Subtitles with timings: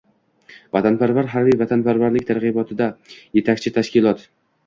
[0.75, 2.87] “Vatanparvar”— harbiy vatanparvarlik targ‘ibotida
[3.41, 4.27] yetakchi tashkilotng